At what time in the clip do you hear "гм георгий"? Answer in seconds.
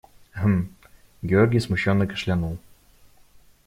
0.35-1.59